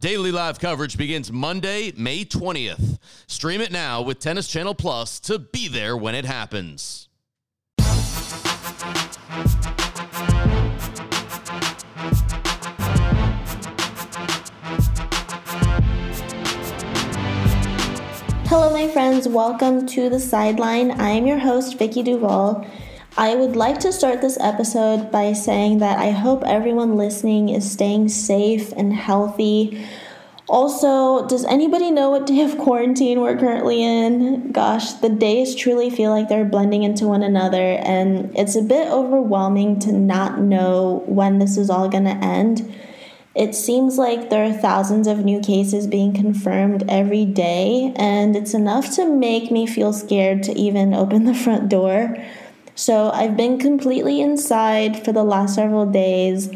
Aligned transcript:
Daily 0.00 0.32
live 0.32 0.58
coverage 0.58 0.98
begins 0.98 1.32
Monday, 1.32 1.92
May 1.96 2.24
20th. 2.24 2.98
Stream 3.26 3.60
it 3.60 3.72
now 3.72 4.02
with 4.02 4.18
Tennis 4.18 4.48
Channel 4.48 4.74
Plus 4.74 5.18
to 5.20 5.38
be 5.38 5.68
there 5.68 5.96
when 5.96 6.14
it 6.14 6.24
happens. 6.24 7.08
Hello, 18.48 18.70
my 18.70 18.88
friends. 18.88 19.26
Welcome 19.26 19.86
to 19.88 20.08
the 20.08 20.20
sideline. 20.20 20.92
I 20.92 21.10
am 21.10 21.26
your 21.26 21.38
host, 21.38 21.78
Vicky 21.78 22.02
Duval. 22.02 22.64
I 23.18 23.34
would 23.34 23.56
like 23.56 23.80
to 23.80 23.94
start 23.94 24.20
this 24.20 24.36
episode 24.40 25.10
by 25.10 25.32
saying 25.32 25.78
that 25.78 25.98
I 25.98 26.10
hope 26.10 26.44
everyone 26.44 26.98
listening 26.98 27.48
is 27.48 27.70
staying 27.70 28.10
safe 28.10 28.74
and 28.76 28.92
healthy. 28.92 29.86
Also, 30.48 31.26
does 31.26 31.46
anybody 31.46 31.90
know 31.90 32.10
what 32.10 32.26
day 32.26 32.42
of 32.42 32.58
quarantine 32.58 33.22
we're 33.22 33.38
currently 33.38 33.82
in? 33.82 34.52
Gosh, 34.52 34.92
the 34.92 35.08
days 35.08 35.54
truly 35.54 35.88
feel 35.88 36.10
like 36.10 36.28
they're 36.28 36.44
blending 36.44 36.82
into 36.82 37.06
one 37.06 37.22
another, 37.22 37.78
and 37.82 38.36
it's 38.36 38.54
a 38.54 38.60
bit 38.60 38.86
overwhelming 38.88 39.78
to 39.80 39.92
not 39.92 40.38
know 40.38 41.02
when 41.06 41.38
this 41.38 41.56
is 41.56 41.70
all 41.70 41.88
gonna 41.88 42.20
end. 42.22 42.70
It 43.34 43.54
seems 43.54 43.96
like 43.96 44.28
there 44.28 44.44
are 44.44 44.52
thousands 44.52 45.06
of 45.06 45.24
new 45.24 45.40
cases 45.40 45.86
being 45.86 46.12
confirmed 46.12 46.84
every 46.86 47.24
day, 47.24 47.94
and 47.96 48.36
it's 48.36 48.52
enough 48.52 48.94
to 48.96 49.10
make 49.10 49.50
me 49.50 49.66
feel 49.66 49.94
scared 49.94 50.42
to 50.42 50.52
even 50.52 50.92
open 50.92 51.24
the 51.24 51.34
front 51.34 51.70
door. 51.70 52.14
So 52.76 53.10
I've 53.10 53.38
been 53.38 53.58
completely 53.58 54.20
inside 54.20 55.02
for 55.02 55.10
the 55.10 55.24
last 55.24 55.54
several 55.54 55.86
days. 55.86 56.50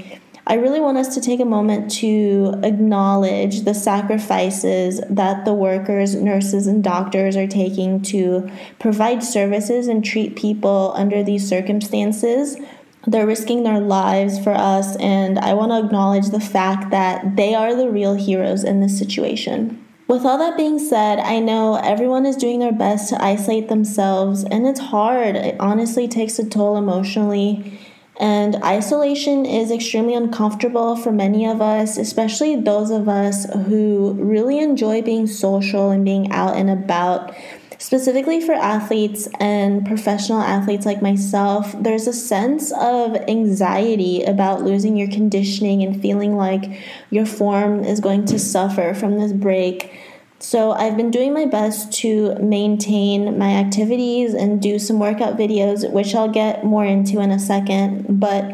I 0.47 0.55
really 0.55 0.81
want 0.81 0.99
us 0.99 1.15
to 1.15 1.21
take 1.21 1.41
a 1.41 1.47
moment 1.47 1.91
to 1.93 2.61
acknowledge 2.63 3.63
the 3.63 3.73
sacrifices 3.73 5.01
that 5.09 5.47
the 5.47 5.55
workers, 5.55 6.15
nurses, 6.15 6.67
and 6.67 6.85
doctors 6.85 7.37
are 7.37 7.47
taking 7.47 8.03
to 8.03 8.51
provide 8.79 9.23
services 9.23 9.89
and 9.89 10.05
treat 10.05 10.37
people 10.37 10.93
under 10.95 11.23
these 11.23 11.49
circumstances. 11.49 12.59
They're 13.07 13.27
risking 13.27 13.63
their 13.63 13.81
lives 13.81 14.39
for 14.39 14.53
us, 14.53 14.97
and 14.97 15.39
I 15.39 15.55
want 15.55 15.73
to 15.73 15.83
acknowledge 15.83 16.29
the 16.29 16.41
fact 16.41 16.91
that 16.91 17.37
they 17.37 17.55
are 17.55 17.75
the 17.75 17.89
real 17.89 18.15
heroes 18.15 18.63
in 18.63 18.81
this 18.81 18.99
situation. 18.99 19.80
With 20.11 20.27
all 20.27 20.39
that 20.39 20.57
being 20.57 20.81
said, 20.81 21.21
I 21.21 21.39
know 21.39 21.77
everyone 21.77 22.27
is 22.27 22.35
doing 22.35 22.59
their 22.59 22.73
best 22.73 23.11
to 23.11 23.25
isolate 23.25 23.69
themselves, 23.69 24.43
and 24.43 24.67
it's 24.67 24.81
hard. 24.81 25.37
It 25.37 25.55
honestly 25.61 26.09
takes 26.09 26.37
a 26.41 26.45
toll 26.45 26.77
emotionally. 26.77 27.79
And 28.19 28.57
isolation 28.57 29.47
is 29.47 29.71
extremely 29.71 30.15
uncomfortable 30.15 30.97
for 30.97 31.13
many 31.13 31.47
of 31.47 31.63
us, 31.63 31.97
especially 31.97 32.57
those 32.57 32.91
of 32.91 33.09
us 33.09 33.45
who 33.69 34.15
really 34.19 34.59
enjoy 34.59 35.01
being 35.01 35.29
social 35.29 35.91
and 35.91 36.05
being 36.05 36.33
out 36.33 36.57
and 36.57 36.71
about. 36.71 37.33
Specifically 37.81 38.43
for 38.43 38.53
athletes 38.53 39.27
and 39.41 39.87
professional 39.87 40.43
athletes 40.43 40.85
like 40.85 41.01
myself, 41.01 41.75
there's 41.81 42.07
a 42.07 42.13
sense 42.13 42.73
of 42.73 43.17
anxiety 43.27 44.23
about 44.23 44.63
losing 44.63 44.99
your 44.99 45.09
conditioning 45.09 45.83
and 45.83 46.03
feeling 46.03 46.37
like 46.37 46.79
your 47.09 47.25
form 47.25 47.83
is 47.83 47.99
going 47.99 48.27
to 48.27 48.39
suffer 48.39 48.93
from 48.93 49.19
this 49.19 49.33
break. 49.33 49.95
So, 50.41 50.73
I've 50.73 50.95
been 50.95 51.11
doing 51.11 51.33
my 51.33 51.47
best 51.47 51.91
to 52.01 52.35
maintain 52.35 53.39
my 53.39 53.55
activities 53.55 54.35
and 54.35 54.61
do 54.61 54.79
some 54.79 54.99
workout 54.99 55.39
videos, 55.39 55.91
which 55.91 56.15
I'll 56.15 56.29
get 56.29 56.65
more 56.65 56.85
into 56.85 57.19
in 57.21 57.31
a 57.31 57.39
second. 57.39 58.21
But 58.21 58.45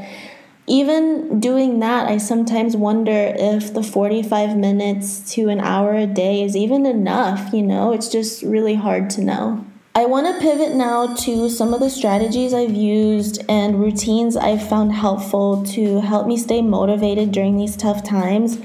even 0.67 1.39
doing 1.39 1.79
that, 1.81 2.09
I 2.09 2.19
sometimes 2.19 2.77
wonder 2.77 3.33
if 3.37 3.73
the 3.73 3.83
45 3.83 4.57
minutes 4.57 5.33
to 5.35 5.49
an 5.49 5.61
hour 5.61 5.95
a 5.95 6.07
day 6.07 6.43
is 6.43 6.57
even 6.57 6.87
enough. 6.87 7.53
You 7.53 7.63
know, 7.63 7.93
it's 7.93 8.09
just 8.09 8.43
really 8.43 8.75
hard 8.75 9.09
to 9.11 9.21
know. 9.21 9.65
I 9.95 10.05
want 10.05 10.27
to 10.27 10.43
pivot 10.43 10.75
now 10.75 11.15
to 11.15 11.49
some 11.49 11.73
of 11.73 11.81
the 11.81 11.89
strategies 11.89 12.53
I've 12.53 12.75
used 12.75 13.43
and 13.49 13.81
routines 13.81 14.37
I've 14.37 14.69
found 14.69 14.93
helpful 14.93 15.65
to 15.69 16.01
help 16.01 16.27
me 16.27 16.37
stay 16.37 16.61
motivated 16.61 17.33
during 17.33 17.57
these 17.57 17.77
tough 17.77 18.05
times. 18.05 18.59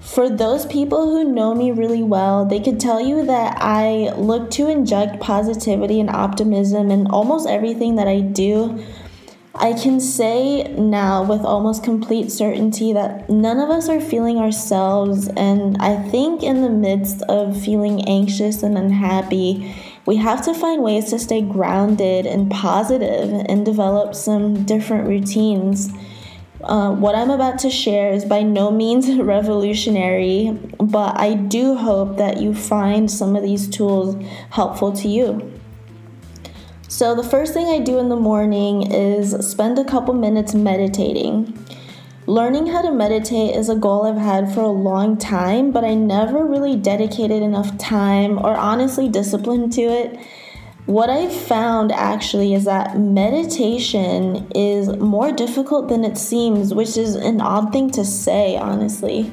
For 0.00 0.28
those 0.28 0.66
people 0.66 1.10
who 1.10 1.22
know 1.22 1.54
me 1.54 1.70
really 1.70 2.02
well, 2.02 2.44
they 2.44 2.60
could 2.60 2.80
tell 2.80 3.00
you 3.00 3.24
that 3.26 3.58
I 3.60 4.12
look 4.16 4.50
to 4.52 4.68
inject 4.68 5.20
positivity 5.20 6.00
and 6.00 6.10
optimism 6.10 6.90
in 6.90 7.06
almost 7.08 7.48
everything 7.48 7.96
that 7.96 8.08
I 8.08 8.20
do. 8.20 8.84
I 9.58 9.72
can 9.72 10.00
say 10.00 10.64
now 10.74 11.22
with 11.22 11.40
almost 11.40 11.82
complete 11.82 12.30
certainty 12.30 12.92
that 12.92 13.30
none 13.30 13.58
of 13.58 13.70
us 13.70 13.88
are 13.88 14.00
feeling 14.00 14.38
ourselves, 14.38 15.28
and 15.28 15.78
I 15.78 15.96
think 16.10 16.42
in 16.42 16.60
the 16.60 16.68
midst 16.68 17.22
of 17.22 17.60
feeling 17.60 18.06
anxious 18.06 18.62
and 18.62 18.76
unhappy, 18.76 19.74
we 20.04 20.16
have 20.16 20.44
to 20.44 20.52
find 20.52 20.82
ways 20.82 21.10
to 21.10 21.18
stay 21.18 21.40
grounded 21.40 22.26
and 22.26 22.50
positive 22.50 23.32
and 23.48 23.64
develop 23.64 24.14
some 24.14 24.64
different 24.64 25.08
routines. 25.08 25.90
Uh, 26.62 26.92
what 26.92 27.14
I'm 27.14 27.30
about 27.30 27.58
to 27.60 27.70
share 27.70 28.12
is 28.12 28.26
by 28.26 28.42
no 28.42 28.70
means 28.70 29.10
revolutionary, 29.18 30.50
but 30.78 31.18
I 31.18 31.32
do 31.32 31.76
hope 31.76 32.18
that 32.18 32.42
you 32.42 32.54
find 32.54 33.10
some 33.10 33.34
of 33.34 33.42
these 33.42 33.68
tools 33.68 34.22
helpful 34.50 34.92
to 34.92 35.08
you. 35.08 35.52
So, 36.88 37.16
the 37.16 37.24
first 37.24 37.52
thing 37.52 37.66
I 37.66 37.80
do 37.80 37.98
in 37.98 38.10
the 38.10 38.16
morning 38.16 38.92
is 38.92 39.32
spend 39.44 39.76
a 39.76 39.84
couple 39.84 40.14
minutes 40.14 40.54
meditating. 40.54 41.58
Learning 42.28 42.68
how 42.68 42.80
to 42.80 42.92
meditate 42.92 43.56
is 43.56 43.68
a 43.68 43.74
goal 43.74 44.04
I've 44.06 44.16
had 44.16 44.54
for 44.54 44.60
a 44.60 44.68
long 44.68 45.16
time, 45.16 45.72
but 45.72 45.84
I 45.84 45.94
never 45.94 46.44
really 46.44 46.76
dedicated 46.76 47.42
enough 47.42 47.76
time 47.76 48.38
or 48.38 48.56
honestly 48.56 49.08
discipline 49.08 49.68
to 49.70 49.82
it. 49.82 50.18
What 50.86 51.10
I've 51.10 51.34
found 51.34 51.90
actually 51.90 52.54
is 52.54 52.64
that 52.66 52.96
meditation 52.96 54.48
is 54.54 54.88
more 54.98 55.32
difficult 55.32 55.88
than 55.88 56.04
it 56.04 56.16
seems, 56.16 56.72
which 56.72 56.96
is 56.96 57.16
an 57.16 57.40
odd 57.40 57.72
thing 57.72 57.90
to 57.90 58.04
say, 58.04 58.56
honestly. 58.56 59.32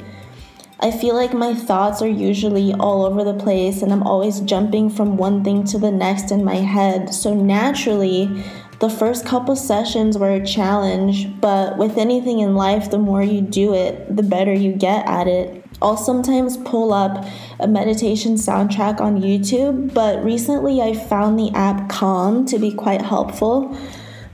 I 0.84 0.92
feel 0.92 1.16
like 1.16 1.34
my 1.34 1.56
thoughts 1.56 2.02
are 2.02 2.10
usually 2.10 2.74
all 2.74 3.06
over 3.06 3.24
the 3.24 3.34
place 3.34 3.82
and 3.82 3.94
I'm 3.94 4.04
always 4.04 4.42
jumping 4.42 4.90
from 4.90 5.16
one 5.16 5.42
thing 5.42 5.64
to 5.68 5.78
the 5.78 5.90
next 5.90 6.30
in 6.30 6.44
my 6.44 6.58
head. 6.58 7.14
So 7.14 7.34
naturally, 7.34 8.44
the 8.82 8.90
first 8.90 9.26
couple 9.26 9.56
sessions 9.56 10.18
were 10.18 10.34
a 10.34 10.46
challenge, 10.46 11.40
but 11.40 11.78
with 11.78 11.98
anything 11.98 12.40
in 12.40 12.56
life, 12.56 12.92
the 12.92 12.98
more 12.98 13.24
you 13.24 13.40
do 13.40 13.74
it, 13.74 14.14
the 14.14 14.24
better 14.24 14.52
you 14.52 14.74
get 14.74 15.08
at 15.08 15.26
it. 15.26 15.64
I'll 15.82 15.96
sometimes 15.96 16.58
pull 16.58 16.92
up 16.92 17.26
a 17.62 17.68
meditation 17.68 18.36
soundtrack 18.36 19.00
on 19.00 19.22
YouTube, 19.22 19.94
but 19.94 20.22
recently 20.22 20.82
I 20.82 20.96
found 20.96 21.40
the 21.40 21.52
app 21.52 21.88
Calm 21.88 22.46
to 22.48 22.60
be 22.60 22.74
quite 22.74 23.02
helpful. 23.02 23.74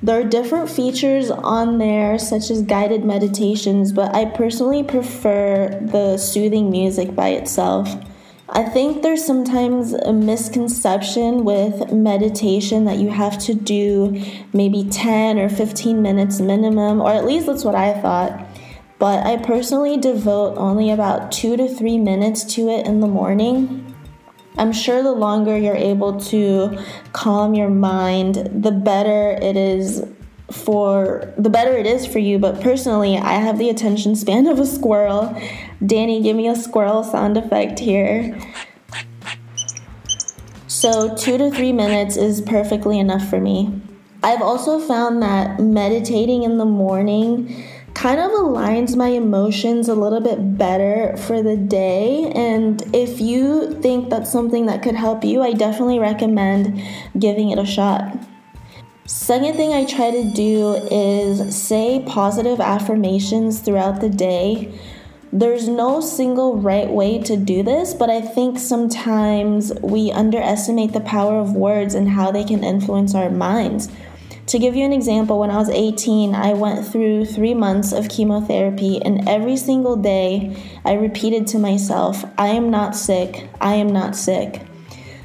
There 0.02 0.18
are 0.18 0.24
different 0.24 0.70
features 0.70 1.30
on 1.30 1.78
there, 1.78 2.18
such 2.18 2.50
as 2.50 2.62
guided 2.62 3.04
meditations, 3.04 3.92
but 3.92 4.16
I 4.16 4.26
personally 4.26 4.82
prefer 4.82 5.78
the 5.82 6.18
soothing 6.18 6.72
music 6.72 7.14
by 7.16 7.30
itself. 7.30 7.94
I 8.48 8.64
think 8.64 9.04
there's 9.04 9.26
sometimes 9.26 9.94
a 9.94 10.14
misconception 10.14 11.44
with 11.44 11.92
meditation 11.92 12.86
that 12.86 12.98
you 12.98 13.10
have 13.10 13.38
to 13.40 13.54
do 13.54 14.24
maybe 14.54 14.86
10 14.86 15.38
or 15.38 15.50
15 15.50 16.02
minutes 16.02 16.40
minimum, 16.40 17.02
or 17.02 17.12
at 17.12 17.26
least 17.26 17.48
that's 17.48 17.66
what 17.66 17.76
I 17.76 18.00
thought. 18.02 18.48
But 19.00 19.26
I 19.26 19.36
personally 19.38 19.98
devote 19.98 20.58
only 20.58 20.92
about 20.92 21.32
two 21.32 21.58
to 21.58 21.68
three 21.68 21.98
minutes 21.98 22.44
to 22.56 22.70
it 22.70 22.88
in 22.88 23.02
the 23.02 23.08
morning. 23.08 23.89
I'm 24.60 24.74
sure 24.74 25.02
the 25.02 25.14
longer 25.14 25.58
you're 25.58 25.74
able 25.74 26.20
to 26.20 26.78
calm 27.14 27.54
your 27.54 27.70
mind, 27.70 28.36
the 28.36 28.72
better 28.72 29.32
it 29.42 29.56
is 29.56 30.06
for 30.52 31.34
the 31.38 31.50
better 31.50 31.78
it 31.78 31.86
is 31.86 32.06
for 32.06 32.20
you. 32.20 32.40
But 32.40 32.60
personally, 32.60 33.18
I 33.18 33.34
have 33.34 33.58
the 33.58 33.70
attention 33.70 34.18
span 34.18 34.48
of 34.48 34.60
a 34.60 34.66
squirrel. 34.66 35.34
Danny, 35.86 36.22
give 36.22 36.36
me 36.36 36.50
a 36.50 36.56
squirrel 36.56 37.06
sound 37.06 37.38
effect 37.38 37.80
here. 37.80 38.38
So, 40.68 41.16
two 41.16 41.38
to 41.38 41.52
three 41.52 41.72
minutes 41.72 42.18
is 42.18 42.42
perfectly 42.42 43.00
enough 43.00 43.30
for 43.30 43.40
me. 43.40 43.82
I've 44.22 44.42
also 44.42 44.80
found 44.80 45.22
that 45.22 45.62
meditating 45.62 46.44
in 46.44 46.58
the 46.58 46.66
morning 46.66 47.69
kind 48.00 48.22
of 48.22 48.32
aligns 48.32 48.96
my 48.96 49.10
emotions 49.10 49.90
a 49.90 49.94
little 49.94 50.22
bit 50.22 50.58
better 50.58 51.18
for 51.18 51.44
the 51.44 51.58
day. 51.58 52.32
And 52.34 52.82
if 52.96 53.20
you 53.20 53.74
think 53.82 54.10
that's 54.10 54.32
something 54.32 54.68
that 54.68 54.82
could 54.82 54.96
help 54.96 55.26
you, 55.26 55.42
I 55.42 55.52
definitely 55.52 56.00
recommend 56.00 56.82
giving 57.20 57.50
it 57.50 57.60
a 57.60 57.66
shot. 57.66 58.18
Second 59.06 59.56
thing 59.56 59.74
I 59.74 59.84
try 59.84 60.12
to 60.12 60.32
do 60.34 60.76
is 60.90 61.54
say 61.54 62.02
positive 62.08 62.62
affirmations 62.62 63.60
throughout 63.60 64.00
the 64.00 64.10
day. 64.10 64.74
There's 65.34 65.68
no 65.68 66.00
single 66.00 66.56
right 66.56 66.90
way 66.90 67.22
to 67.24 67.36
do 67.36 67.64
this, 67.64 67.94
but 67.94 68.10
I 68.10 68.22
think 68.22 68.60
sometimes 68.60 69.74
we 69.82 70.10
underestimate 70.10 70.94
the 70.94 71.02
power 71.02 71.38
of 71.38 71.54
words 71.54 71.96
and 71.96 72.08
how 72.08 72.32
they 72.32 72.46
can 72.46 72.64
influence 72.64 73.14
our 73.14 73.30
minds. 73.30 73.90
To 74.50 74.58
give 74.58 74.76
you 74.76 74.84
an 74.84 74.94
example, 74.94 75.38
when 75.38 75.52
I 75.52 75.58
was 75.58 75.70
18, 75.70 76.34
I 76.34 76.54
went 76.54 76.84
through 76.84 77.26
three 77.26 77.54
months 77.54 77.92
of 77.92 78.10
chemotherapy, 78.10 79.00
and 79.00 79.30
every 79.30 79.56
single 79.56 79.96
day 79.96 80.58
I 80.84 80.94
repeated 80.94 81.46
to 81.50 81.60
myself, 81.60 82.26
I 82.36 82.48
am 82.48 82.72
not 82.72 82.96
sick, 82.96 83.48
I 83.62 83.76
am 83.76 83.90
not 83.90 84.16
sick. 84.16 84.64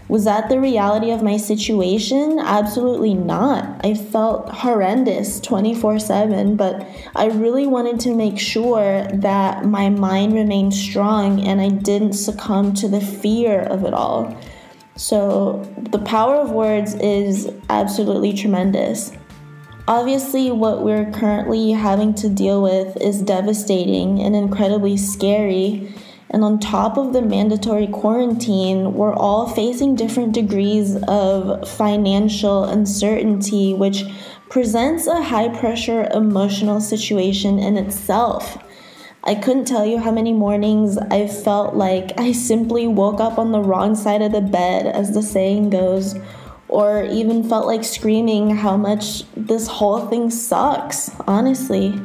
Was 0.08 0.26
that 0.26 0.50
the 0.50 0.60
reality 0.60 1.10
of 1.10 1.22
my 1.22 1.38
situation? 1.38 2.38
Absolutely 2.38 3.14
not. 3.14 3.82
I 3.82 3.94
felt 3.94 4.50
horrendous 4.50 5.40
24 5.40 6.00
7, 6.00 6.56
but 6.56 6.86
I 7.16 7.28
really 7.28 7.66
wanted 7.66 8.00
to 8.00 8.14
make 8.14 8.38
sure 8.38 9.06
that 9.06 9.64
my 9.64 9.88
mind 9.88 10.34
remained 10.34 10.74
strong 10.74 11.40
and 11.40 11.62
I 11.62 11.70
didn't 11.70 12.12
succumb 12.12 12.74
to 12.74 12.88
the 12.88 13.00
fear 13.00 13.60
of 13.60 13.86
it 13.86 13.94
all. 13.94 14.36
So, 14.96 15.68
the 15.90 15.98
power 15.98 16.36
of 16.36 16.52
words 16.52 16.94
is 16.94 17.52
absolutely 17.68 18.32
tremendous. 18.32 19.12
Obviously, 19.86 20.50
what 20.50 20.82
we're 20.82 21.10
currently 21.10 21.72
having 21.72 22.14
to 22.14 22.28
deal 22.28 22.62
with 22.62 22.96
is 23.02 23.20
devastating 23.20 24.20
and 24.20 24.34
incredibly 24.34 24.96
scary. 24.96 25.92
And 26.30 26.42
on 26.42 26.58
top 26.58 26.96
of 26.96 27.12
the 27.12 27.20
mandatory 27.20 27.88
quarantine, 27.88 28.94
we're 28.94 29.14
all 29.14 29.48
facing 29.48 29.94
different 29.94 30.32
degrees 30.32 30.96
of 31.06 31.68
financial 31.68 32.64
uncertainty, 32.64 33.74
which 33.74 34.04
presents 34.48 35.06
a 35.06 35.22
high 35.22 35.48
pressure 35.48 36.08
emotional 36.14 36.80
situation 36.80 37.58
in 37.58 37.76
itself. 37.76 38.63
I 39.26 39.34
couldn't 39.34 39.64
tell 39.64 39.86
you 39.86 39.98
how 39.98 40.10
many 40.10 40.34
mornings 40.34 40.98
I 40.98 41.28
felt 41.28 41.74
like 41.74 42.12
I 42.20 42.32
simply 42.32 42.86
woke 42.86 43.20
up 43.20 43.38
on 43.38 43.52
the 43.52 43.60
wrong 43.60 43.94
side 43.94 44.20
of 44.20 44.32
the 44.32 44.42
bed, 44.42 44.84
as 44.84 45.14
the 45.14 45.22
saying 45.22 45.70
goes, 45.70 46.14
or 46.68 47.04
even 47.04 47.48
felt 47.48 47.66
like 47.66 47.84
screaming 47.84 48.50
how 48.50 48.76
much 48.76 49.24
this 49.34 49.66
whole 49.66 50.06
thing 50.08 50.28
sucks, 50.28 51.10
honestly. 51.26 51.98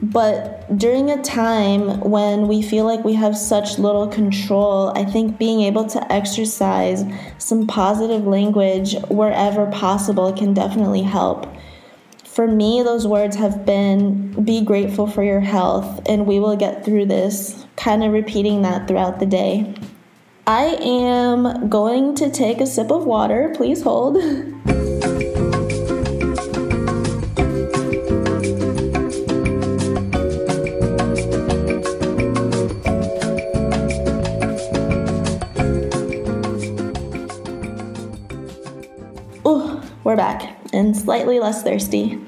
But 0.00 0.78
during 0.78 1.10
a 1.10 1.22
time 1.22 2.00
when 2.00 2.48
we 2.48 2.62
feel 2.62 2.86
like 2.86 3.04
we 3.04 3.12
have 3.14 3.36
such 3.36 3.78
little 3.78 4.08
control, 4.08 4.92
I 4.96 5.04
think 5.04 5.38
being 5.38 5.60
able 5.60 5.84
to 5.90 6.12
exercise 6.12 7.04
some 7.36 7.66
positive 7.66 8.26
language 8.26 8.96
wherever 9.10 9.66
possible 9.66 10.32
can 10.32 10.54
definitely 10.54 11.02
help 11.02 11.46
for 12.32 12.46
me, 12.46 12.82
those 12.82 13.06
words 13.06 13.36
have 13.36 13.66
been 13.66 14.32
be 14.42 14.62
grateful 14.62 15.06
for 15.06 15.22
your 15.22 15.40
health, 15.40 16.00
and 16.08 16.26
we 16.26 16.40
will 16.40 16.56
get 16.56 16.82
through 16.82 17.06
this, 17.06 17.66
kind 17.76 18.02
of 18.02 18.12
repeating 18.12 18.62
that 18.62 18.88
throughout 18.88 19.20
the 19.20 19.26
day. 19.26 19.74
I 20.46 20.78
am 20.80 21.68
going 21.68 22.14
to 22.16 22.30
take 22.30 22.60
a 22.60 22.66
sip 22.66 22.90
of 22.90 23.04
water. 23.04 23.52
Please 23.54 23.82
hold. 23.82 24.16
slightly 40.94 41.38
less 41.38 41.62
thirsty. 41.62 42.18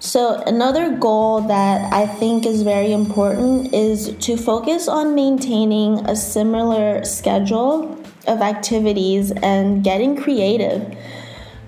So, 0.00 0.42
another 0.46 0.96
goal 0.96 1.40
that 1.42 1.90
I 1.92 2.06
think 2.06 2.44
is 2.44 2.62
very 2.62 2.92
important 2.92 3.72
is 3.72 4.14
to 4.26 4.36
focus 4.36 4.86
on 4.86 5.14
maintaining 5.14 6.04
a 6.06 6.14
similar 6.14 7.02
schedule 7.04 7.98
of 8.26 8.42
activities 8.42 9.30
and 9.30 9.82
getting 9.82 10.14
creative. 10.14 10.94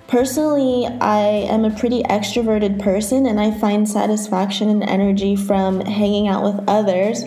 Personally, 0.07 0.87
I 1.01 1.49
am 1.49 1.65
a 1.65 1.71
pretty 1.71 2.03
extroverted 2.05 2.79
person 2.79 3.27
and 3.27 3.41
I 3.41 3.51
find 3.59 3.89
satisfaction 3.89 4.69
and 4.69 4.83
energy 4.83 5.35
from 5.35 5.81
hanging 5.81 6.29
out 6.29 6.45
with 6.45 6.63
others. 6.69 7.25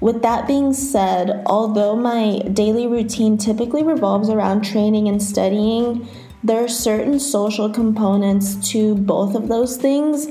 With 0.00 0.22
that 0.22 0.46
being 0.46 0.72
said, 0.72 1.42
although 1.46 1.96
my 1.96 2.38
daily 2.52 2.86
routine 2.86 3.36
typically 3.36 3.82
revolves 3.82 4.30
around 4.30 4.62
training 4.62 5.08
and 5.08 5.22
studying, 5.22 6.08
there 6.46 6.62
are 6.62 6.68
certain 6.68 7.18
social 7.18 7.68
components 7.68 8.70
to 8.70 8.94
both 8.94 9.34
of 9.34 9.48
those 9.48 9.76
things. 9.76 10.28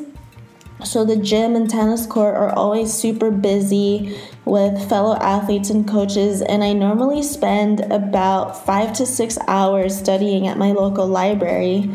So, 0.84 1.04
the 1.04 1.18
gym 1.18 1.56
and 1.56 1.70
tennis 1.70 2.06
court 2.06 2.36
are 2.36 2.54
always 2.54 2.94
super 2.94 3.32
busy 3.32 4.18
with 4.46 4.88
fellow 4.88 5.18
athletes 5.18 5.70
and 5.70 5.86
coaches, 5.86 6.42
and 6.42 6.64
I 6.64 6.72
normally 6.72 7.22
spend 7.22 7.82
about 7.92 8.66
five 8.66 8.94
to 8.94 9.06
six 9.06 9.38
hours 9.48 9.98
studying 9.98 10.48
at 10.48 10.58
my 10.58 10.72
local 10.72 11.06
library. 11.06 11.92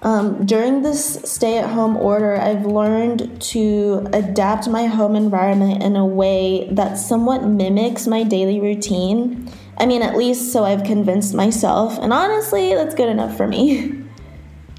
Um, 0.00 0.46
during 0.46 0.82
this 0.82 1.20
stay 1.24 1.58
at 1.58 1.70
home 1.70 1.96
order, 1.96 2.36
I've 2.36 2.64
learned 2.64 3.40
to 3.52 4.06
adapt 4.14 4.66
my 4.66 4.86
home 4.86 5.14
environment 5.14 5.82
in 5.82 5.96
a 5.96 6.06
way 6.06 6.68
that 6.72 6.96
somewhat 6.96 7.44
mimics 7.44 8.06
my 8.06 8.22
daily 8.22 8.60
routine. 8.60 9.50
I 9.78 9.86
mean, 9.86 10.02
at 10.02 10.16
least 10.16 10.52
so 10.52 10.64
I've 10.64 10.84
convinced 10.84 11.34
myself, 11.34 11.98
and 11.98 12.12
honestly, 12.12 12.74
that's 12.74 12.94
good 12.94 13.08
enough 13.08 13.36
for 13.36 13.46
me. 13.46 13.98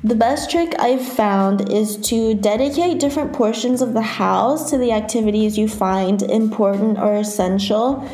The 0.06 0.16
best 0.16 0.52
trick 0.52 0.74
I've 0.80 1.08
found 1.08 1.72
is 1.72 1.96
to 2.10 2.34
dedicate 2.34 3.00
different 3.00 3.32
portions 3.32 3.82
of 3.82 3.94
the 3.94 4.02
house 4.02 4.70
to 4.70 4.78
the 4.78 4.92
activities 4.92 5.58
you 5.58 5.70
find 5.70 6.22
important 6.22 7.00
or 7.00 7.16
essential. 7.16 8.06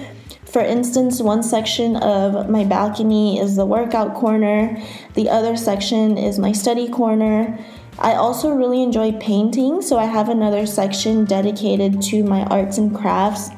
For 0.46 0.62
instance, 0.62 1.20
one 1.20 1.42
section 1.42 1.96
of 1.96 2.48
my 2.48 2.64
balcony 2.64 3.40
is 3.40 3.56
the 3.56 3.66
workout 3.66 4.14
corner, 4.14 4.80
the 5.16 5.30
other 5.30 5.58
section 5.58 6.16
is 6.16 6.38
my 6.38 6.52
study 6.52 6.88
corner. 6.88 7.58
I 7.98 8.14
also 8.14 8.52
really 8.52 8.84
enjoy 8.84 9.14
painting, 9.14 9.82
so 9.82 9.98
I 9.98 10.06
have 10.06 10.30
another 10.30 10.68
section 10.68 11.26
dedicated 11.26 12.04
to 12.04 12.24
my 12.24 12.44
arts 12.46 12.78
and 12.78 12.96
crafts. 12.96 13.50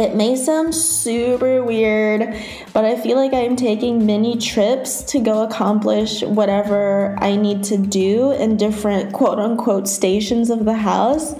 It 0.00 0.16
may 0.16 0.34
sound 0.34 0.74
super 0.74 1.62
weird, 1.62 2.34
but 2.72 2.86
I 2.86 2.98
feel 2.98 3.18
like 3.18 3.34
I'm 3.34 3.54
taking 3.54 4.06
mini 4.06 4.38
trips 4.38 5.02
to 5.02 5.20
go 5.20 5.42
accomplish 5.42 6.22
whatever 6.22 7.14
I 7.18 7.36
need 7.36 7.64
to 7.64 7.76
do 7.76 8.32
in 8.32 8.56
different 8.56 9.12
quote 9.12 9.38
unquote 9.38 9.86
stations 9.86 10.48
of 10.48 10.64
the 10.64 10.72
house. 10.72 11.34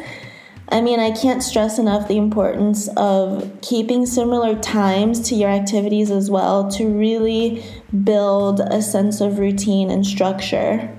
I 0.68 0.82
mean, 0.82 1.00
I 1.00 1.10
can't 1.10 1.42
stress 1.42 1.78
enough 1.78 2.06
the 2.06 2.18
importance 2.18 2.86
of 2.98 3.50
keeping 3.62 4.04
similar 4.04 4.54
times 4.60 5.26
to 5.30 5.34
your 5.34 5.48
activities 5.48 6.10
as 6.10 6.30
well 6.30 6.70
to 6.72 6.86
really 6.86 7.64
build 8.04 8.60
a 8.60 8.82
sense 8.82 9.22
of 9.22 9.38
routine 9.38 9.90
and 9.90 10.04
structure. 10.04 10.94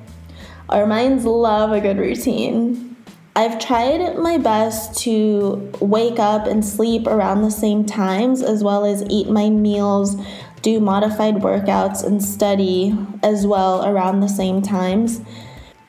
Our 0.68 0.88
minds 0.88 1.26
love 1.26 1.74
a 1.74 1.80
good 1.80 2.00
routine. 2.00 2.91
I've 3.34 3.60
tried 3.60 4.18
my 4.18 4.38
best 4.38 5.00
to 5.04 5.72
wake 5.80 6.20
up 6.20 6.48
and 6.48 6.66
sleep 6.66 7.08
around 7.08 7.44
the 7.44 7.52
same 7.52 7.86
times, 7.86 8.42
as 8.42 8.62
well 8.62 8.84
as 8.84 9.06
eat 9.10 9.30
my 9.30 9.50
meals, 9.50 10.18
do 10.62 10.82
modified 10.82 11.36
workouts, 11.36 12.04
and 12.04 12.22
study 12.22 12.94
as 13.24 13.48
well 13.48 13.86
around 13.86 14.20
the 14.20 14.28
same 14.28 14.62
times. 14.62 15.22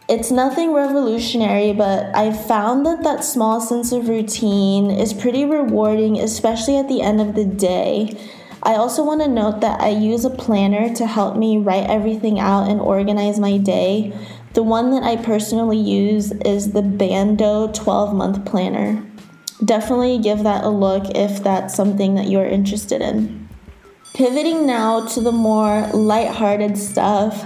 It's 0.08 0.30
nothing 0.30 0.72
revolutionary, 0.72 1.72
but 1.72 2.14
I've 2.14 2.46
found 2.46 2.86
that 2.86 3.02
that 3.02 3.24
small 3.24 3.60
sense 3.60 3.90
of 3.90 4.08
routine 4.08 4.90
is 4.90 5.12
pretty 5.12 5.44
rewarding, 5.44 6.20
especially 6.20 6.76
at 6.76 6.88
the 6.88 7.02
end 7.02 7.20
of 7.20 7.34
the 7.34 7.44
day. 7.44 8.16
I 8.64 8.74
also 8.74 9.04
want 9.04 9.20
to 9.22 9.28
note 9.28 9.60
that 9.60 9.80
I 9.80 9.88
use 9.88 10.24
a 10.24 10.30
planner 10.30 10.94
to 10.94 11.06
help 11.06 11.36
me 11.36 11.58
write 11.58 11.90
everything 11.90 12.38
out 12.38 12.68
and 12.68 12.80
organize 12.80 13.40
my 13.40 13.58
day. 13.58 14.16
The 14.54 14.62
one 14.62 14.92
that 14.92 15.02
I 15.02 15.16
personally 15.16 15.78
use 15.78 16.30
is 16.30 16.72
the 16.72 16.82
Bando 16.82 17.72
12 17.72 18.14
month 18.14 18.44
planner. 18.44 19.04
Definitely 19.64 20.18
give 20.18 20.44
that 20.44 20.64
a 20.64 20.68
look 20.68 21.10
if 21.14 21.42
that's 21.42 21.74
something 21.74 22.14
that 22.14 22.28
you're 22.28 22.46
interested 22.46 23.00
in. 23.00 23.48
Pivoting 24.14 24.66
now 24.66 25.06
to 25.06 25.20
the 25.20 25.32
more 25.32 25.88
lighthearted 25.88 26.78
stuff, 26.78 27.44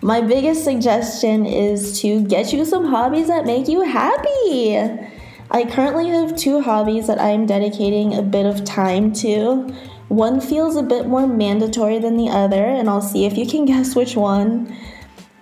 my 0.00 0.20
biggest 0.20 0.62
suggestion 0.62 1.46
is 1.46 2.00
to 2.02 2.22
get 2.22 2.52
you 2.52 2.64
some 2.64 2.84
hobbies 2.84 3.28
that 3.28 3.46
make 3.46 3.66
you 3.66 3.82
happy. 3.82 5.10
I 5.54 5.66
currently 5.66 6.08
have 6.08 6.34
two 6.34 6.62
hobbies 6.62 7.08
that 7.08 7.20
I 7.20 7.28
am 7.28 7.44
dedicating 7.44 8.14
a 8.14 8.22
bit 8.22 8.46
of 8.46 8.64
time 8.64 9.12
to. 9.16 9.70
One 10.08 10.40
feels 10.40 10.76
a 10.76 10.82
bit 10.82 11.06
more 11.06 11.26
mandatory 11.26 11.98
than 11.98 12.16
the 12.16 12.30
other, 12.30 12.64
and 12.64 12.88
I'll 12.88 13.02
see 13.02 13.26
if 13.26 13.36
you 13.36 13.46
can 13.46 13.64
guess 13.66 13.94
which 13.94 14.16
one. 14.16 14.74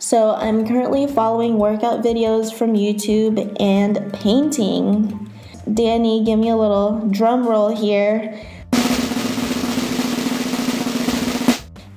So 0.00 0.34
I'm 0.34 0.66
currently 0.66 1.06
following 1.06 1.58
workout 1.58 2.02
videos 2.02 2.52
from 2.52 2.74
YouTube 2.74 3.56
and 3.60 4.12
painting. 4.12 5.30
Danny, 5.72 6.24
give 6.24 6.40
me 6.40 6.48
a 6.48 6.56
little 6.56 7.06
drum 7.10 7.46
roll 7.46 7.68
here. 7.68 8.36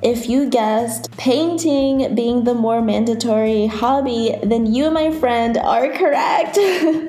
If 0.04 0.30
you 0.30 0.52
guessed 0.52 1.10
painting 1.18 2.14
being 2.14 2.44
the 2.44 2.54
more 2.54 2.80
mandatory 2.80 3.66
hobby, 3.66 4.38
then 4.44 4.72
you, 4.72 4.92
my 4.92 5.10
friend, 5.10 5.58
are 5.58 5.90
correct. 5.94 6.60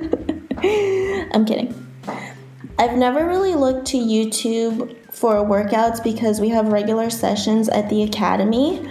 I'm 1.35 1.45
kidding. 1.45 1.75
I've 2.79 2.97
never 2.97 3.27
really 3.27 3.55
looked 3.55 3.87
to 3.89 3.99
YouTube 3.99 4.97
for 5.13 5.37
workouts 5.45 6.03
because 6.03 6.41
we 6.41 6.49
have 6.51 6.69
regular 6.69 7.11
sessions 7.11 7.69
at 7.69 7.91
the 7.91 8.03
academy. 8.03 8.89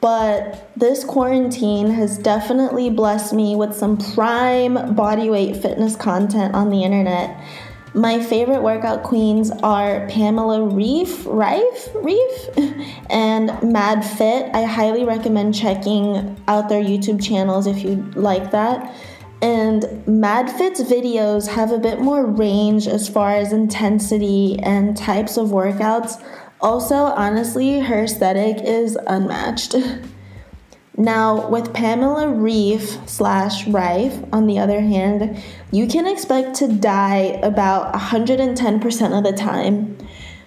But 0.00 0.70
this 0.76 1.04
quarantine 1.04 1.90
has 1.90 2.18
definitely 2.18 2.90
blessed 2.90 3.32
me 3.32 3.56
with 3.56 3.74
some 3.74 3.96
prime 3.96 4.74
bodyweight 4.94 5.62
fitness 5.62 5.96
content 5.96 6.54
on 6.54 6.68
the 6.68 6.84
internet. 6.84 7.42
My 7.94 8.22
favorite 8.22 8.62
workout 8.62 9.02
queens 9.02 9.50
are 9.62 10.06
Pamela 10.08 10.66
Reif, 10.66 11.24
Reif, 11.26 11.88
Reif, 11.94 12.48
and 13.10 13.62
Mad 13.62 14.04
Fit. 14.04 14.50
I 14.54 14.64
highly 14.64 15.04
recommend 15.04 15.54
checking 15.54 16.36
out 16.48 16.68
their 16.68 16.82
YouTube 16.82 17.24
channels 17.24 17.66
if 17.66 17.82
you 17.82 17.96
like 18.14 18.50
that. 18.50 18.94
And 19.44 19.82
MadFit's 20.06 20.80
videos 20.90 21.48
have 21.48 21.70
a 21.70 21.76
bit 21.76 22.00
more 22.00 22.24
range 22.24 22.88
as 22.88 23.10
far 23.10 23.32
as 23.32 23.52
intensity 23.52 24.58
and 24.60 24.96
types 24.96 25.36
of 25.36 25.48
workouts. 25.48 26.18
Also, 26.62 26.94
honestly, 26.94 27.80
her 27.80 28.04
aesthetic 28.04 28.64
is 28.64 28.96
unmatched. 29.06 29.76
Now, 30.96 31.48
with 31.48 31.74
Pamela 31.74 32.28
Reif 32.28 33.00
slash 33.08 33.66
Rife, 33.66 34.16
on 34.32 34.46
the 34.46 34.60
other 34.60 34.80
hand, 34.80 35.42
you 35.72 35.88
can 35.88 36.06
expect 36.06 36.54
to 36.58 36.68
die 36.68 37.40
about 37.42 37.92
110% 37.94 39.18
of 39.18 39.24
the 39.24 39.32
time. 39.32 39.98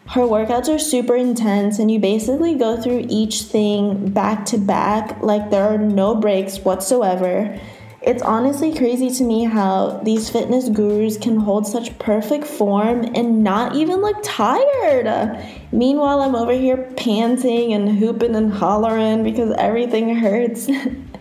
Her 0.05 0.21
workouts 0.21 0.73
are 0.73 0.79
super 0.79 1.17
intense, 1.17 1.79
and 1.79 1.91
you 1.91 1.99
basically 1.99 2.55
go 2.55 2.81
through 2.81 3.07
each 3.09 3.41
thing 3.41 4.09
back 4.11 4.45
to 4.45 4.57
back, 4.57 5.21
like 5.21 5.49
there 5.49 5.67
are 5.67 5.77
no 5.77 6.15
breaks 6.15 6.59
whatsoever. 6.59 7.59
It's 8.07 8.23
honestly 8.23 8.73
crazy 8.73 9.09
to 9.15 9.23
me 9.25 9.43
how 9.43 9.99
these 10.01 10.29
fitness 10.29 10.69
gurus 10.69 11.17
can 11.17 11.35
hold 11.35 11.67
such 11.67 11.99
perfect 11.99 12.45
form 12.45 13.03
and 13.13 13.43
not 13.43 13.75
even 13.75 13.99
look 13.99 14.15
tired. 14.23 15.37
Meanwhile, 15.73 16.21
I'm 16.21 16.33
over 16.33 16.53
here 16.53 16.89
panting 16.95 17.73
and 17.73 17.99
hooping 17.99 18.33
and 18.33 18.53
hollering 18.53 19.25
because 19.25 19.53
everything 19.57 20.15
hurts. 20.15 20.69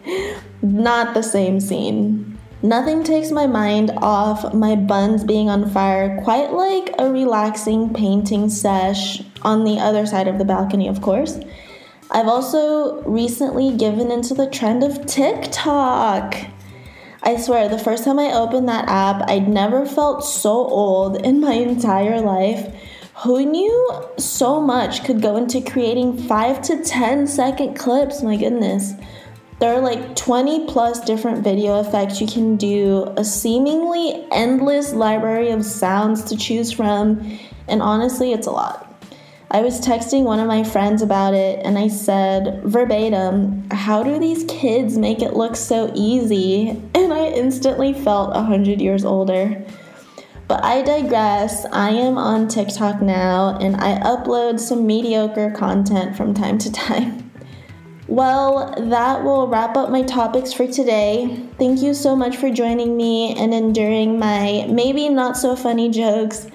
not 0.62 1.12
the 1.12 1.24
same 1.24 1.58
scene. 1.58 2.38
Nothing 2.62 3.02
takes 3.02 3.32
my 3.32 3.48
mind 3.48 3.90
off 3.96 4.54
my 4.54 4.76
buns 4.76 5.24
being 5.24 5.48
on 5.48 5.68
fire, 5.68 6.20
quite 6.22 6.52
like 6.52 6.94
a 7.00 7.10
relaxing 7.10 7.92
painting 7.94 8.48
sesh 8.48 9.24
on 9.42 9.64
the 9.64 9.80
other 9.80 10.06
side 10.06 10.28
of 10.28 10.38
the 10.38 10.44
balcony, 10.44 10.86
of 10.86 11.02
course. 11.02 11.40
I've 12.12 12.28
also 12.28 13.02
recently 13.02 13.76
given 13.76 14.12
into 14.12 14.34
the 14.34 14.48
trend 14.48 14.84
of 14.84 15.04
TikTok. 15.04 16.36
I 17.26 17.36
swear, 17.38 17.68
the 17.68 17.76
first 17.76 18.04
time 18.04 18.20
I 18.20 18.32
opened 18.34 18.68
that 18.68 18.88
app, 18.88 19.28
I'd 19.28 19.48
never 19.48 19.84
felt 19.84 20.24
so 20.24 20.52
old 20.52 21.16
in 21.26 21.40
my 21.40 21.54
entire 21.54 22.20
life. 22.20 22.72
Who 23.24 23.44
knew 23.44 24.04
so 24.16 24.60
much 24.60 25.02
could 25.02 25.20
go 25.20 25.34
into 25.34 25.60
creating 25.60 26.18
5 26.18 26.62
to 26.62 26.84
10 26.84 27.26
second 27.26 27.74
clips? 27.74 28.22
My 28.22 28.36
goodness. 28.36 28.92
There 29.58 29.74
are 29.74 29.80
like 29.80 30.14
20 30.14 30.66
plus 30.66 31.00
different 31.00 31.42
video 31.42 31.80
effects 31.80 32.20
you 32.20 32.28
can 32.28 32.54
do, 32.54 33.12
a 33.16 33.24
seemingly 33.24 34.24
endless 34.30 34.92
library 34.92 35.50
of 35.50 35.64
sounds 35.64 36.22
to 36.26 36.36
choose 36.36 36.70
from, 36.70 37.40
and 37.66 37.82
honestly, 37.82 38.34
it's 38.34 38.46
a 38.46 38.52
lot. 38.52 38.85
I 39.50 39.60
was 39.60 39.80
texting 39.80 40.24
one 40.24 40.40
of 40.40 40.48
my 40.48 40.64
friends 40.64 41.02
about 41.02 41.32
it 41.32 41.64
and 41.64 41.78
I 41.78 41.86
said 41.86 42.62
verbatim, 42.64 43.68
How 43.70 44.02
do 44.02 44.18
these 44.18 44.44
kids 44.44 44.98
make 44.98 45.22
it 45.22 45.34
look 45.34 45.54
so 45.54 45.92
easy? 45.94 46.82
And 46.94 47.12
I 47.12 47.26
instantly 47.26 47.92
felt 47.92 48.34
100 48.34 48.80
years 48.80 49.04
older. 49.04 49.64
But 50.48 50.64
I 50.64 50.82
digress. 50.82 51.64
I 51.66 51.90
am 51.90 52.18
on 52.18 52.48
TikTok 52.48 53.00
now 53.00 53.56
and 53.60 53.76
I 53.76 54.00
upload 54.00 54.58
some 54.58 54.86
mediocre 54.86 55.52
content 55.52 56.16
from 56.16 56.34
time 56.34 56.58
to 56.58 56.72
time. 56.88 57.30
Well, 58.08 58.74
that 58.78 59.24
will 59.24 59.48
wrap 59.48 59.76
up 59.76 59.90
my 59.90 60.02
topics 60.02 60.52
for 60.52 60.66
today. 60.66 61.44
Thank 61.58 61.82
you 61.82 61.92
so 61.92 62.14
much 62.14 62.36
for 62.36 62.50
joining 62.50 62.96
me 62.96 63.34
and 63.34 63.52
enduring 63.52 64.18
my 64.18 64.66
maybe 64.68 65.08
not 65.08 65.36
so 65.36 65.56
funny 65.56 65.90
jokes. 65.90 66.46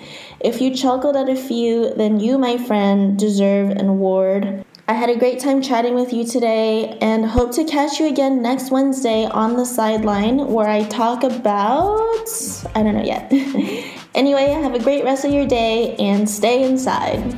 If 0.44 0.60
you 0.60 0.74
chuckled 0.74 1.16
at 1.16 1.30
a 1.30 1.36
few, 1.36 1.94
then 1.94 2.20
you, 2.20 2.40
my 2.40 2.58
friend, 2.58 3.18
deserve 3.18 3.70
an 3.70 3.88
award. 3.88 4.66
I 4.88 4.94
had 4.94 5.12
a 5.12 5.16
great 5.16 5.40
time 5.40 5.62
chatting 5.62 5.94
with 5.94 6.12
you 6.12 6.26
today 6.26 6.98
and 7.00 7.24
hope 7.24 7.52
to 7.54 7.64
catch 7.64 8.00
you 8.00 8.08
again 8.08 8.42
next 8.42 8.72
Wednesday 8.72 9.26
on 9.26 9.56
the 9.56 9.66
sideline 9.66 10.52
where 10.52 10.68
I 10.68 10.84
talk 10.86 11.24
about. 11.24 12.28
I 12.74 12.82
don't 12.82 12.96
know 12.96 13.04
yet. 13.04 13.32
anyway, 14.16 14.48
have 14.48 14.74
a 14.74 14.80
great 14.80 15.04
rest 15.04 15.26
of 15.26 15.32
your 15.32 15.46
day 15.46 15.96
and 15.98 16.28
stay 16.28 16.64
inside. 16.64 17.38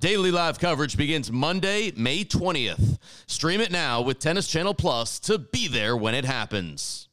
Daily 0.00 0.30
live 0.30 0.58
coverage 0.58 0.96
begins 0.96 1.32
Monday, 1.32 1.92
May 1.96 2.24
20th. 2.24 2.98
Stream 3.26 3.60
it 3.60 3.70
now 3.70 4.00
with 4.02 4.18
Tennis 4.18 4.46
Channel 4.46 4.74
Plus 4.74 5.18
to 5.20 5.38
be 5.38 5.68
there 5.68 5.96
when 5.96 6.14
it 6.14 6.24
happens. 6.24 7.05